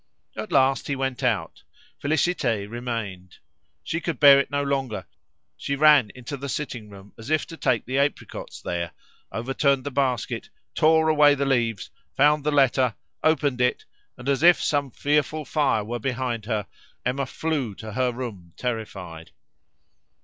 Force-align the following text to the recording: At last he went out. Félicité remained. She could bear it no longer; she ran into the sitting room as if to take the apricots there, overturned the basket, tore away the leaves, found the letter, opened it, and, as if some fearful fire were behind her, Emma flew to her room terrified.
At 0.35 0.51
last 0.51 0.87
he 0.87 0.95
went 0.95 1.21
out. 1.21 1.61
Félicité 2.03 2.67
remained. 2.67 3.37
She 3.83 4.01
could 4.01 4.19
bear 4.19 4.39
it 4.39 4.49
no 4.49 4.63
longer; 4.63 5.05
she 5.55 5.75
ran 5.75 6.09
into 6.15 6.35
the 6.37 6.49
sitting 6.49 6.89
room 6.89 7.13
as 7.19 7.29
if 7.29 7.45
to 7.45 7.55
take 7.55 7.85
the 7.85 7.99
apricots 7.99 8.63
there, 8.63 8.93
overturned 9.31 9.83
the 9.83 9.91
basket, 9.91 10.49
tore 10.73 11.07
away 11.07 11.35
the 11.35 11.45
leaves, 11.45 11.91
found 12.17 12.43
the 12.43 12.49
letter, 12.51 12.95
opened 13.23 13.61
it, 13.61 13.85
and, 14.17 14.27
as 14.27 14.41
if 14.41 14.59
some 14.59 14.89
fearful 14.89 15.45
fire 15.45 15.83
were 15.83 15.99
behind 15.99 16.45
her, 16.45 16.65
Emma 17.05 17.27
flew 17.27 17.75
to 17.75 17.91
her 17.93 18.11
room 18.11 18.53
terrified. 18.57 19.29